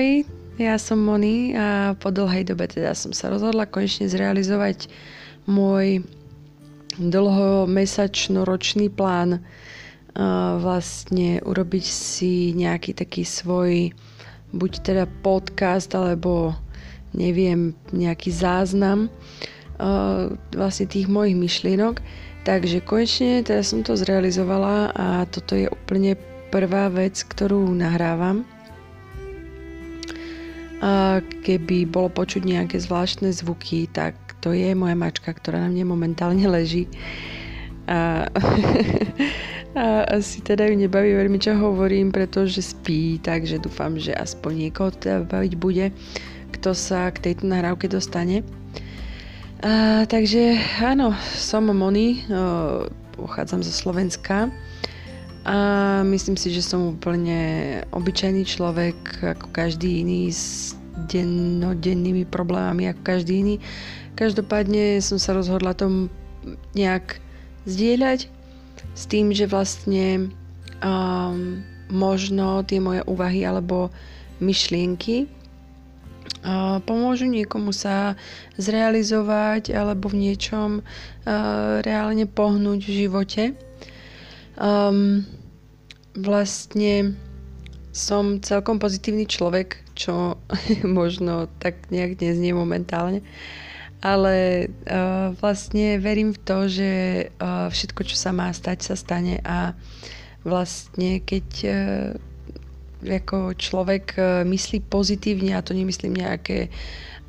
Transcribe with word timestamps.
Ahoj, 0.00 0.24
ja 0.56 0.80
som 0.80 0.96
Moni 0.96 1.52
a 1.52 1.92
po 1.92 2.08
dlhej 2.08 2.48
dobe 2.48 2.64
teda 2.64 2.96
som 2.96 3.12
sa 3.12 3.28
rozhodla 3.28 3.68
konečne 3.68 4.08
zrealizovať 4.08 4.88
môj 5.44 6.00
dlhomesačno-ročný 6.96 8.88
plán 8.88 9.44
vlastne 10.56 11.44
urobiť 11.44 11.84
si 11.84 12.56
nejaký 12.56 12.96
taký 12.96 13.28
svoj 13.28 13.92
buď 14.56 14.72
teda 14.80 15.04
podcast 15.20 15.92
alebo 15.92 16.56
neviem, 17.12 17.76
nejaký 17.92 18.32
záznam 18.32 19.12
vlastne 20.56 20.88
tých 20.88 21.12
mojich 21.12 21.36
myšlienok. 21.36 22.00
Takže 22.48 22.80
konečne 22.88 23.44
teda 23.44 23.60
som 23.60 23.84
to 23.84 24.00
zrealizovala 24.00 24.96
a 24.96 25.28
toto 25.28 25.60
je 25.60 25.68
úplne 25.68 26.16
prvá 26.48 26.88
vec, 26.88 27.20
ktorú 27.20 27.68
nahrávam 27.76 28.48
keby 31.44 31.84
bolo 31.84 32.08
počuť 32.08 32.42
nejaké 32.44 32.80
zvláštne 32.80 33.28
zvuky, 33.36 33.84
tak 33.92 34.16
to 34.40 34.56
je 34.56 34.72
moja 34.72 34.96
mačka, 34.96 35.28
ktorá 35.36 35.60
na 35.60 35.68
mne 35.68 35.92
momentálne 35.92 36.44
leží. 36.48 36.88
A, 37.84 38.26
a 39.80 39.84
asi 40.08 40.40
teda 40.40 40.64
ju 40.72 40.80
nebaví 40.80 41.12
veľmi, 41.12 41.36
čo 41.36 41.52
hovorím, 41.60 42.08
pretože 42.08 42.64
spí, 42.64 43.20
takže 43.20 43.60
dúfam, 43.60 44.00
že 44.00 44.16
aspoň 44.16 44.68
niekoho 44.68 44.90
teda 44.96 45.28
baviť 45.28 45.52
bude, 45.60 45.92
kto 46.56 46.72
sa 46.72 47.12
k 47.12 47.30
tejto 47.30 47.44
nahrávke 47.44 47.84
dostane. 47.84 48.40
A, 49.60 50.08
takže 50.08 50.56
áno, 50.80 51.12
som 51.36 51.68
Moni, 51.68 52.24
pochádzam 53.20 53.60
zo 53.60 53.72
Slovenska 53.76 54.48
a 55.44 55.56
myslím 56.04 56.36
si, 56.36 56.52
že 56.52 56.60
som 56.60 56.96
úplne 56.96 57.80
obyčajný 57.96 58.44
človek, 58.44 58.96
ako 59.24 59.46
každý 59.56 60.04
iný 60.04 60.28
s 60.28 60.76
dennodennými 61.08 62.28
problémami, 62.28 62.92
ako 62.92 63.00
každý 63.00 63.40
iný. 63.40 63.56
Každopádne 64.20 65.00
som 65.00 65.16
sa 65.16 65.32
rozhodla 65.32 65.72
tom 65.72 66.12
nejak 66.76 67.16
zdieľať 67.64 68.28
s 68.92 69.02
tým, 69.08 69.32
že 69.32 69.48
vlastne 69.48 70.28
um, 70.84 71.64
možno 71.88 72.60
tie 72.68 72.80
moje 72.80 73.00
úvahy 73.08 73.40
alebo 73.44 73.88
myšlienky 74.44 75.24
uh, 76.44 76.84
pomôžu 76.84 77.28
niekomu 77.28 77.72
sa 77.72 78.16
zrealizovať 78.60 79.72
alebo 79.72 80.12
v 80.12 80.28
niečom 80.28 80.80
uh, 80.80 81.80
reálne 81.80 82.28
pohnúť 82.28 82.80
v 82.84 82.92
živote. 83.06 83.42
Um, 84.60 85.24
vlastne 86.12 87.16
som 87.90 88.44
celkom 88.44 88.76
pozitívny 88.76 89.24
človek, 89.24 89.80
čo 89.96 90.36
možno 90.84 91.48
tak 91.58 91.88
nejak 91.88 92.20
neznie 92.20 92.52
momentálne. 92.52 93.24
Ale 94.00 94.68
uh, 94.88 95.36
vlastne 95.40 96.00
verím 96.00 96.32
v 96.32 96.40
to, 96.40 96.58
že 96.68 96.90
uh, 97.36 97.68
všetko, 97.68 98.00
čo 98.08 98.16
sa 98.16 98.32
má 98.32 98.48
stať, 98.48 98.92
sa 98.92 98.94
stane 98.96 99.44
a 99.44 99.76
vlastne 100.40 101.20
keď 101.20 101.46
uh, 101.68 101.76
ako 103.04 103.56
človek 103.56 104.16
uh, 104.16 104.40
myslí 104.44 104.88
pozitívne, 104.88 105.52
a 105.52 105.60
to 105.60 105.76
nemyslím 105.76 106.16
nejaké 106.16 106.72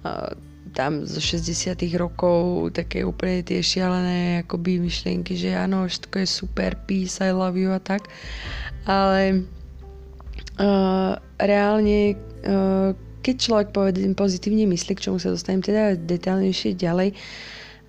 uh, 0.07 0.31
tam 0.72 1.04
zo 1.04 1.20
60 1.20 1.76
rokov 2.00 2.72
také 2.72 3.04
úplne 3.04 3.44
tie 3.44 3.59
šialené 3.59 4.48
akoby 4.48 4.80
myšlienky, 4.80 5.36
že 5.36 5.52
áno, 5.58 5.84
všetko 5.90 6.23
je 6.23 6.28
super, 6.28 6.80
peace, 6.88 7.20
I 7.20 7.36
love 7.36 7.59
you 7.59 7.76
a 7.76 7.81
tak. 7.84 8.08
Ale 8.88 9.44
uh, 10.62 11.20
reálne, 11.42 12.16
uh, 12.48 12.95
keď 13.22 13.36
človek 13.36 13.67
povede 13.76 14.05
pozitívne 14.16 14.64
myslí, 14.71 14.95
k 14.95 15.11
čomu 15.11 15.20
sa 15.20 15.33
dostanem 15.33 15.66
teda 15.66 16.00
detálnejšie 16.00 16.80
ďalej, 16.80 17.20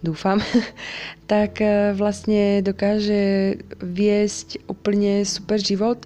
dúfam, 0.02 0.42
tak 1.32 1.62
uh, 1.62 1.94
vlastne 1.94 2.66
dokáže 2.66 3.56
viesť 3.78 4.58
úplne 4.66 5.22
super 5.22 5.62
život 5.62 6.02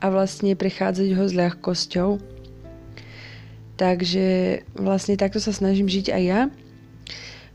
a 0.00 0.08
vlastne 0.08 0.56
prechádzať 0.56 1.08
ho 1.12 1.24
s 1.28 1.34
ľahkosťou 1.36 2.35
Takže 3.76 4.60
vlastne 4.72 5.20
takto 5.20 5.36
sa 5.36 5.52
snažím 5.52 5.84
žiť 5.84 6.12
aj 6.12 6.22
ja. 6.24 6.40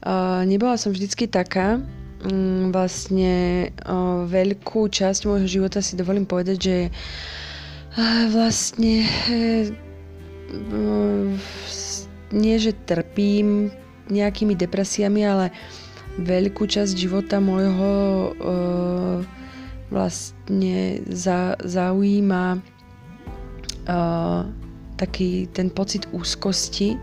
Uh, 0.01 0.45
nebola 0.45 0.77
som 0.77 0.93
vždycky 0.93 1.25
taká. 1.25 1.81
Um, 2.21 2.69
vlastne 2.69 3.69
uh, 3.81 4.29
veľkú 4.29 4.85
časť 4.85 5.25
môjho 5.25 5.49
života 5.49 5.81
si 5.81 5.97
dovolím 5.97 6.29
povedať, 6.29 6.57
že 6.61 6.77
uh, 7.97 8.29
vlastne 8.29 9.01
uh, 9.01 9.65
nie, 12.31 12.55
že 12.61 12.77
trpím 12.85 13.73
nejakými 14.13 14.53
depresiami, 14.53 15.21
ale 15.25 15.49
veľkú 16.19 16.67
časť 16.67 16.91
života 16.93 17.39
môjho 17.39 17.91
vlastne 19.87 20.99
za, 21.07 21.55
zaujíma 21.63 22.59
taký 25.01 25.50
ten 25.50 25.73
pocit 25.73 26.06
úzkosti 26.13 27.01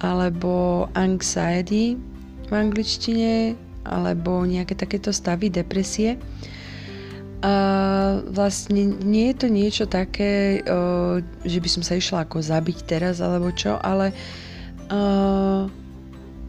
alebo 0.00 0.88
anxiety 0.96 2.00
v 2.48 2.52
angličtine 2.56 3.52
alebo 3.84 4.48
nejaké 4.48 4.72
takéto 4.72 5.12
stavy 5.12 5.52
depresie. 5.52 6.16
A 7.42 7.54
vlastne 8.30 8.96
nie 9.02 9.34
je 9.34 9.36
to 9.36 9.48
niečo 9.50 9.84
také, 9.90 10.62
že 11.42 11.58
by 11.58 11.68
som 11.68 11.82
sa 11.82 11.98
išla 11.98 12.22
ako 12.22 12.38
zabiť 12.38 12.78
teraz 12.86 13.18
alebo 13.18 13.50
čo, 13.50 13.82
ale 13.82 14.14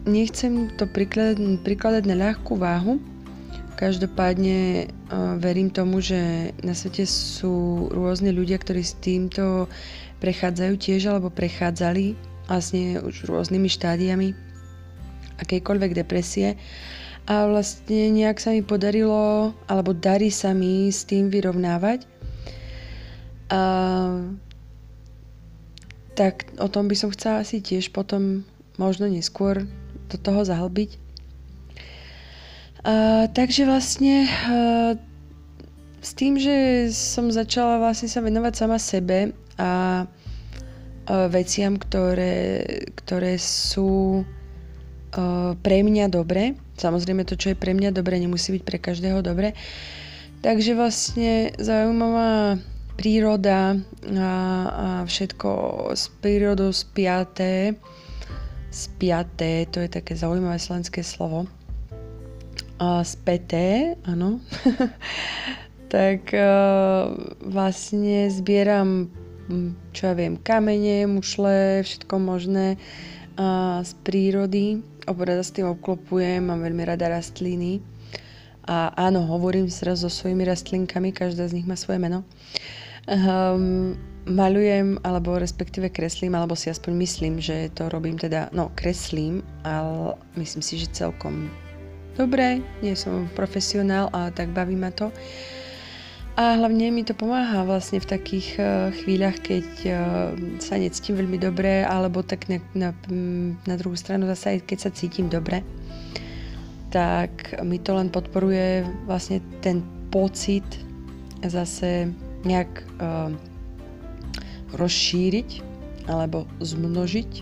nechcem 0.06 0.70
to 0.78 0.86
prikladať, 0.86 2.04
na 2.06 2.14
ľahkú 2.14 2.54
váhu. 2.54 3.02
Každopádne 3.74 4.86
verím 5.42 5.68
tomu, 5.68 5.98
že 5.98 6.54
na 6.62 6.78
svete 6.78 7.04
sú 7.10 7.86
rôzne 7.90 8.30
ľudia, 8.30 8.56
ktorí 8.62 8.86
s 8.86 8.94
týmto 9.02 9.66
prechádzajú 10.22 10.74
tiež 10.78 11.10
alebo 11.10 11.28
prechádzali 11.28 12.14
vlastne 12.46 13.02
už 13.02 13.26
rôznymi 13.26 13.68
štádiami 13.68 14.28
akejkoľvek 15.42 15.90
depresie 15.96 16.54
a 17.24 17.48
vlastne 17.48 18.12
nejak 18.12 18.36
sa 18.36 18.52
mi 18.52 18.60
podarilo 18.60 19.56
alebo 19.64 19.96
darí 19.96 20.28
sa 20.28 20.52
mi 20.52 20.92
s 20.92 21.08
tým 21.08 21.32
vyrovnávať. 21.32 22.04
A, 23.48 23.60
tak 26.14 26.52
o 26.60 26.68
tom 26.68 26.86
by 26.86 26.94
som 26.94 27.10
chcela 27.10 27.42
asi 27.42 27.64
tiež 27.64 27.90
potom 27.90 28.44
možno 28.76 29.08
neskôr 29.08 29.64
do 30.12 30.16
toho 30.20 30.44
zahlbiť. 30.44 31.03
A, 32.84 33.26
takže 33.32 33.64
vlastne 33.64 34.28
a, 34.28 34.94
s 36.04 36.10
tým, 36.12 36.36
že 36.36 36.88
som 36.92 37.32
začala 37.32 37.80
vlastne 37.80 38.12
sa 38.12 38.20
venovať 38.20 38.52
sama 38.52 38.76
sebe 38.76 39.32
a 39.56 40.04
veciam, 41.08 41.76
ktoré, 41.76 42.64
ktoré 42.96 43.36
sú 43.36 44.24
pre 45.60 45.78
mňa 45.84 46.08
dobre. 46.08 46.56
Samozrejme 46.80 47.28
to, 47.28 47.36
čo 47.36 47.52
je 47.52 47.60
pre 47.60 47.76
mňa 47.76 47.92
dobre, 47.92 48.16
nemusí 48.16 48.56
byť 48.56 48.64
pre 48.64 48.80
každého 48.80 49.20
dobre. 49.20 49.52
Takže 50.40 50.72
vlastne 50.72 51.52
zaujímavá 51.60 52.56
príroda 52.96 53.76
a, 54.16 54.32
a 54.64 54.88
všetko 55.04 55.48
s 55.92 56.08
prírodou 56.24 56.72
spiaté. 56.72 57.76
Spiaté, 58.72 59.68
to 59.68 59.84
je 59.84 59.92
také 59.92 60.16
zaujímavé 60.16 60.56
slovenské 60.56 61.04
slovo. 61.04 61.44
A 62.78 63.06
späté, 63.06 63.94
áno. 64.02 64.42
tak 65.94 66.34
uh, 66.34 67.14
vlastne 67.46 68.26
zbieram 68.32 69.12
čo 69.92 70.08
ja 70.08 70.14
viem, 70.16 70.40
kamene, 70.40 71.04
mušle, 71.04 71.84
všetko 71.84 72.14
možné 72.16 72.80
a 73.36 73.80
z 73.84 73.92
prírody. 74.06 74.80
Obrada 75.04 75.44
s 75.44 75.52
tým 75.52 75.68
obklopujem, 75.68 76.48
mám 76.48 76.64
veľmi 76.64 76.84
rada 76.86 77.12
rastliny. 77.12 77.84
A 78.64 78.88
áno, 78.96 79.28
hovorím 79.28 79.68
teraz 79.68 80.00
so 80.00 80.08
svojimi 80.08 80.48
rastlinkami, 80.48 81.12
každá 81.12 81.44
z 81.44 81.60
nich 81.60 81.68
má 81.68 81.76
svoje 81.76 82.00
meno. 82.00 82.24
Um, 83.04 84.00
malujem, 84.24 84.96
alebo 85.04 85.36
respektíve 85.36 85.92
kreslím, 85.92 86.32
alebo 86.32 86.56
si 86.56 86.72
aspoň 86.72 86.92
myslím, 86.96 87.34
že 87.44 87.68
to 87.76 87.92
robím 87.92 88.16
teda, 88.16 88.48
no 88.56 88.72
kreslím, 88.72 89.44
ale 89.68 90.16
myslím 90.40 90.64
si, 90.64 90.80
že 90.80 90.88
celkom 90.96 91.52
dobre, 92.14 92.62
nie 92.82 92.94
som 92.94 93.26
profesionál, 93.34 94.10
ale 94.10 94.34
tak 94.34 94.50
baví 94.50 94.74
ma 94.78 94.90
to. 94.90 95.10
A 96.34 96.58
hlavne 96.58 96.90
mi 96.90 97.06
to 97.06 97.14
pomáha 97.14 97.62
vlastne 97.62 98.02
v 98.02 98.10
takých 98.10 98.58
uh, 98.58 98.90
chvíľach, 98.90 99.38
keď 99.38 99.66
uh, 99.86 99.96
sa 100.58 100.74
necítim 100.82 101.14
veľmi 101.14 101.38
dobre, 101.38 101.86
alebo 101.86 102.26
tak 102.26 102.50
na, 102.50 102.58
na, 102.74 102.90
na 103.62 103.74
druhú 103.78 103.94
stranu 103.94 104.26
zase 104.26 104.58
aj 104.58 104.66
keď 104.66 104.78
sa 104.82 104.90
cítim 104.90 105.30
dobre, 105.30 105.62
tak 106.90 107.54
mi 107.62 107.78
to 107.78 107.94
len 107.94 108.10
podporuje 108.10 108.82
vlastne 109.06 109.38
ten 109.62 109.78
pocit 110.10 110.66
zase 111.46 112.10
nejak 112.42 112.82
uh, 112.98 113.30
rozšíriť 114.74 115.62
alebo 116.10 116.50
zmnožiť. 116.58 117.32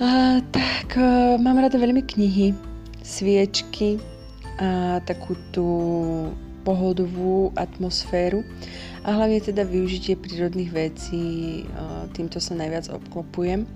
A, 0.00 0.40
tak 0.50 0.96
a, 0.96 1.36
mám 1.36 1.60
rada 1.60 1.76
veľmi 1.76 2.02
knihy, 2.02 2.56
sviečky 3.02 3.98
a 4.58 5.02
takú 5.02 5.34
tú 5.50 5.68
pohodovú 6.62 7.50
atmosféru 7.58 8.46
a 9.02 9.18
hlavne 9.18 9.42
teda 9.42 9.66
využitie 9.66 10.14
prírodných 10.14 10.70
vecí, 10.70 11.24
týmto 12.14 12.38
sa 12.38 12.54
najviac 12.54 12.86
obklopujem. 12.94 13.66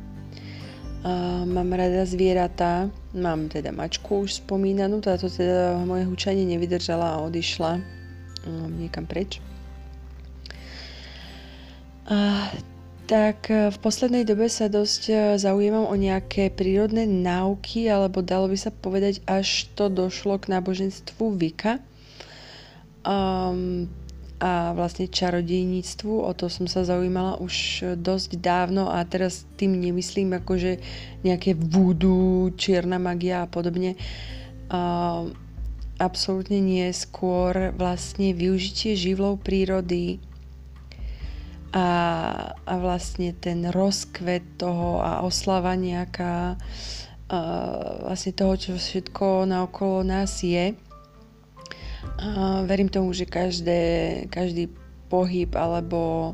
Mám 1.46 1.70
rada 1.75 2.06
zvieratá, 2.06 2.90
mám 3.14 3.50
teda 3.50 3.75
mačku 3.75 4.26
už 4.26 4.43
spomínanú, 4.43 5.02
táto 5.02 5.26
teda 5.26 5.82
moje 5.82 6.06
hučanie 6.06 6.46
nevydržala 6.46 7.19
a 7.19 7.23
odišla 7.26 7.82
niekam 8.78 9.06
preč. 9.06 9.43
A, 12.06 12.46
tak 13.06 13.48
e, 13.48 13.70
v 13.70 13.78
poslednej 13.78 14.26
dobe 14.26 14.50
sa 14.50 14.66
dosť 14.66 15.02
e, 15.08 15.14
zaujímam 15.38 15.86
o 15.86 15.94
nejaké 15.94 16.50
prírodné 16.50 17.06
náuky, 17.06 17.86
alebo 17.86 18.18
dalo 18.20 18.50
by 18.50 18.58
sa 18.58 18.74
povedať, 18.74 19.22
až 19.30 19.70
to 19.78 19.86
došlo 19.86 20.42
k 20.42 20.50
náboženstvu 20.50 21.24
Vika. 21.38 21.78
Um, 23.06 23.86
a 24.36 24.76
vlastne 24.76 25.08
čarodejníctvu, 25.08 26.12
o 26.20 26.32
to 26.36 26.52
som 26.52 26.68
sa 26.68 26.84
zaujímala 26.84 27.40
už 27.40 27.86
dosť 27.96 28.36
dávno 28.36 28.92
a 28.92 29.00
teraz 29.08 29.48
tým 29.56 29.80
nemyslím 29.80 30.36
akože 30.36 30.76
nejaké 31.24 31.56
vúdu, 31.56 32.52
čierna 32.58 33.00
magia 33.00 33.46
a 33.46 33.48
podobne. 33.48 33.96
Uh, 34.68 35.32
absolútne 35.96 36.60
nie, 36.60 36.84
skôr 36.92 37.72
vlastne 37.78 38.36
využitie 38.36 38.92
živlov 38.92 39.40
prírody 39.40 40.20
a, 41.76 41.87
a 42.56 42.75
vlastne 42.81 43.37
ten 43.37 43.69
rozkvet 43.69 44.56
toho 44.56 45.05
a 45.05 45.20
oslava 45.20 45.76
nejaká 45.76 46.56
uh, 46.56 48.08
vlastne 48.08 48.32
toho, 48.32 48.56
čo 48.56 48.73
všetko 48.81 49.44
naokolo 49.44 50.00
nás 50.00 50.40
je 50.40 50.73
a 52.17 52.64
verím 52.64 52.88
tomu, 52.88 53.12
že 53.12 53.28
každé, 53.28 53.81
každý 54.32 54.73
pohyb 55.12 55.52
alebo 55.52 56.32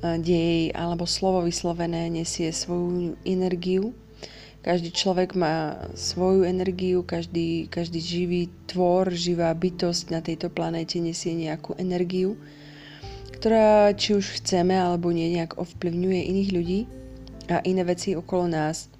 dej 0.00 0.72
alebo 0.72 1.04
slovo 1.04 1.44
vyslovené 1.44 2.08
nesie 2.08 2.54
svoju 2.54 3.18
energiu. 3.26 3.92
Každý 4.60 4.92
človek 4.92 5.32
má 5.40 5.88
svoju 5.96 6.44
energiu, 6.44 7.00
každý, 7.00 7.64
každý 7.72 8.00
živý 8.00 8.42
tvor, 8.68 9.08
živá 9.08 9.48
bytosť 9.56 10.12
na 10.12 10.20
tejto 10.20 10.52
planéte 10.52 11.00
nesie 11.00 11.32
nejakú 11.32 11.72
energiu, 11.80 12.36
ktorá 13.40 13.96
či 13.96 14.12
už 14.12 14.36
chceme 14.36 14.76
alebo 14.76 15.08
nie 15.16 15.32
nejak 15.32 15.56
ovplyvňuje 15.56 16.20
iných 16.28 16.50
ľudí 16.52 16.80
a 17.48 17.64
iné 17.64 17.88
veci 17.88 18.12
okolo 18.12 18.44
nás. 18.52 18.92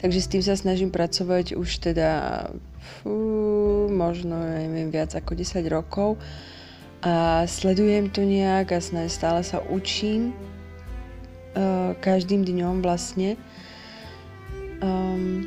Takže 0.00 0.20
s 0.24 0.30
tým 0.32 0.40
sa 0.40 0.56
snažím 0.56 0.88
pracovať 0.88 1.52
už 1.52 1.92
teda 1.92 2.48
fú, 2.80 3.12
možno 3.92 4.40
neviem, 4.40 4.88
viac 4.88 5.12
ako 5.12 5.36
10 5.36 5.68
rokov 5.68 6.16
a 7.04 7.44
sledujem 7.44 8.08
to 8.08 8.24
nejak 8.24 8.72
a 8.72 8.80
stále 8.80 9.44
sa 9.44 9.60
učím 9.68 10.32
uh, 10.32 11.92
každým 12.00 12.40
dňom 12.40 12.80
vlastne. 12.80 13.36
Um, 14.80 15.44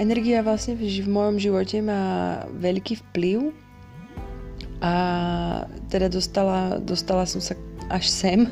energia 0.00 0.40
vlastne 0.40 0.80
v, 0.80 0.88
v 0.88 1.08
mojom 1.12 1.36
živote 1.36 1.84
má 1.84 2.40
veľký 2.56 3.04
vplyv 3.04 3.67
a 4.78 4.92
teda 5.90 6.06
dostala, 6.06 6.78
dostala 6.78 7.26
som 7.26 7.42
sa 7.42 7.58
až 7.90 8.10
sem 8.10 8.46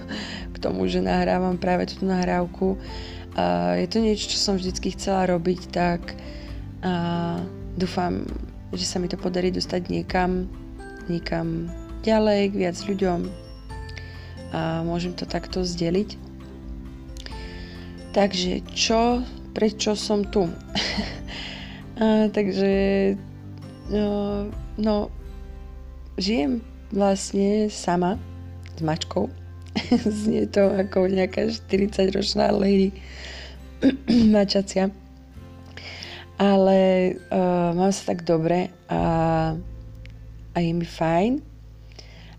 k 0.51 0.57
tomu, 0.59 0.89
že 0.91 1.05
nahrávam 1.05 1.61
práve 1.61 1.87
túto 1.87 2.09
nahrávku. 2.09 2.81
Uh, 3.37 3.77
je 3.79 3.87
to 3.87 3.99
niečo, 4.01 4.33
čo 4.33 4.39
som 4.41 4.55
vždycky 4.57 4.97
chcela 4.97 5.29
robiť, 5.29 5.61
tak 5.71 6.17
a 6.87 7.41
dúfam, 7.75 8.23
že 8.71 8.87
sa 8.87 9.03
mi 9.03 9.11
to 9.11 9.19
podarí 9.19 9.51
dostať 9.51 9.91
niekam, 9.91 10.47
niekam 11.11 11.67
ďalej, 12.07 12.55
k 12.55 12.59
viac 12.63 12.77
ľuďom 12.79 13.21
a 14.55 14.87
môžem 14.87 15.11
to 15.17 15.27
takto 15.27 15.67
zdeliť. 15.67 16.15
Takže 18.15 18.65
čo, 18.73 19.21
prečo 19.53 19.99
som 19.99 20.25
tu? 20.25 20.47
a, 22.01 22.31
takže 22.31 22.71
no, 23.91 24.49
no, 24.79 25.11
žijem 26.17 26.65
vlastne 26.93 27.69
sama 27.69 28.17
s 28.77 28.81
mačkou. 28.81 29.29
Znie 30.25 30.49
to 30.49 30.73
ako 30.73 31.09
nejaká 31.09 31.53
40-ročná 31.53 32.53
lady 32.53 32.93
mačacia. 34.35 34.89
Ale 36.37 36.81
uh, 37.33 37.73
mám 37.73 37.93
sa 37.93 38.13
tak 38.13 38.29
dobre 38.29 38.69
a, 38.93 39.03
a 40.53 40.57
je 40.61 40.73
mi 40.73 40.85
fajn. 40.85 41.41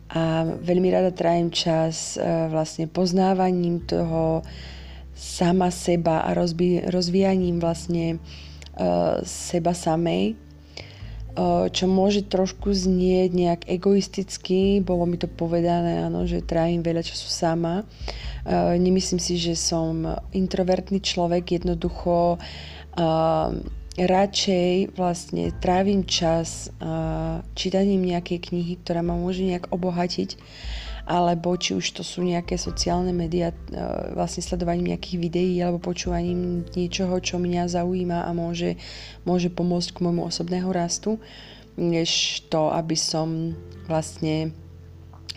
A 0.07 0.21
veľmi 0.61 0.89
rada 0.93 1.09
trávim 1.09 1.49
čas 1.49 2.17
uh, 2.17 2.49
vlastne 2.49 2.85
poznávaním 2.85 3.81
toho 3.85 4.45
sama 5.17 5.73
seba 5.73 6.21
a 6.25 6.37
rozbi- 6.37 6.85
rozvíjaním 6.93 7.57
vlastne 7.57 8.21
uh, 8.77 9.17
seba 9.25 9.73
samej, 9.73 10.37
čo 11.69 11.85
môže 11.85 12.25
trošku 12.25 12.73
znieť 12.73 13.29
nejak 13.29 13.61
egoisticky, 13.69 14.81
bolo 14.81 15.05
mi 15.05 15.21
to 15.21 15.29
povedané, 15.29 16.09
áno, 16.09 16.25
že 16.25 16.41
trávim 16.41 16.81
veľa 16.81 17.05
času 17.05 17.29
sama. 17.29 17.85
Uh, 18.47 18.73
nemyslím 18.79 19.21
si, 19.21 19.37
že 19.37 19.53
som 19.53 20.17
introvertný 20.33 20.97
človek, 20.97 21.61
jednoducho 21.61 22.41
uh, 22.41 23.49
radšej 23.97 24.93
vlastne 24.93 25.49
trávim 25.57 26.05
čas 26.05 26.69
čítaním 27.57 28.05
nejakej 28.05 28.53
knihy, 28.53 28.77
ktorá 28.85 29.01
ma 29.01 29.17
môže 29.17 29.41
nejak 29.41 29.73
obohatiť, 29.73 30.37
alebo 31.07 31.55
či 31.55 31.71
už 31.71 31.95
to 31.95 32.03
sú 32.03 32.19
nejaké 32.21 32.59
sociálne 32.59 33.15
médiá, 33.15 33.55
uh, 33.55 34.11
vlastne 34.11 34.43
sledovaním 34.43 34.91
nejakých 34.91 35.17
videí 35.17 35.55
alebo 35.63 35.79
počúvaním 35.79 36.67
niečoho, 36.75 37.15
čo 37.23 37.39
mňa 37.39 37.71
zaujíma 37.71 38.27
a 38.27 38.31
môže, 38.35 38.75
môže 39.23 39.47
pomôcť 39.47 39.95
k 39.95 40.01
môjmu 40.03 40.27
osobného 40.27 40.67
rastu, 40.69 41.15
než 41.79 42.43
to, 42.51 42.67
aby 42.75 42.99
som 42.99 43.55
vlastne 43.87 44.51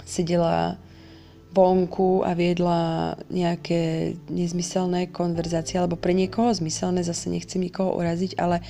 sedela 0.03 0.75
vonku 1.51 2.23
a 2.23 2.35
viedla 2.35 3.15
nejaké 3.31 4.15
nezmyselné 4.31 5.11
konverzácie, 5.11 5.79
alebo 5.79 5.99
pre 5.99 6.15
niekoho 6.15 6.51
zmyselné, 6.55 7.03
zase 7.03 7.31
nechcem 7.31 7.63
nikoho 7.63 7.95
uraziť, 7.99 8.39
ale 8.39 8.63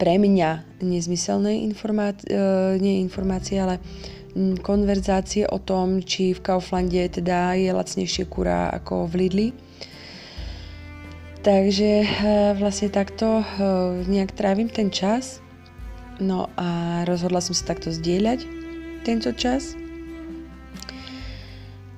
pre 0.00 0.16
mňa 0.16 0.80
nezmyselné 0.82 1.60
informácie, 1.70 2.32
nie 2.80 3.04
informácie, 3.04 3.60
ale 3.60 3.78
konverzácie 4.62 5.46
o 5.46 5.58
tom, 5.58 6.02
či 6.02 6.32
v 6.36 6.40
Kauflande 6.40 7.06
teda 7.10 7.58
je 7.58 7.70
lacnejšie 7.74 8.24
kura 8.30 8.70
ako 8.70 9.10
v 9.10 9.14
Lidli. 9.26 9.48
Takže 11.40 11.90
e, 12.04 12.08
vlastne 12.60 12.92
takto 12.92 13.40
e, 13.40 13.44
nejak 14.04 14.36
trávim 14.36 14.68
ten 14.68 14.92
čas. 14.92 15.40
No 16.20 16.52
a 16.60 17.00
rozhodla 17.08 17.40
som 17.40 17.56
sa 17.56 17.72
takto 17.72 17.88
zdieľať 17.88 18.44
tento 19.08 19.32
čas. 19.32 19.72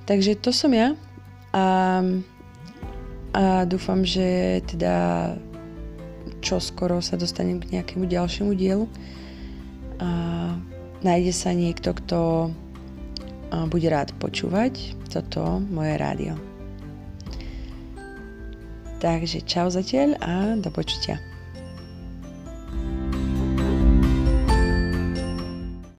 Takže 0.07 0.39
to 0.39 0.55
som 0.55 0.71
ja 0.71 0.95
a, 1.51 1.67
a 3.35 3.67
dúfam, 3.67 4.07
že 4.07 4.63
teda 4.71 5.35
čo 6.43 6.59
skoro 6.59 6.99
sa 6.99 7.19
dostanem 7.19 7.63
k 7.63 7.79
nejakému 7.79 8.07
ďalšiemu 8.07 8.53
dielu 8.55 8.87
a 10.03 10.11
nájde 11.03 11.33
sa 11.35 11.51
niekto, 11.55 11.95
kto 11.95 12.51
bude 13.69 13.89
rád 13.91 14.17
počúvať 14.17 14.97
toto 15.13 15.61
moje 15.69 15.95
rádio. 16.01 16.35
Takže 19.03 19.43
čau 19.45 19.67
zatiaľ 19.69 20.17
a 20.23 20.55
do 20.57 20.71
počutia. 20.71 21.19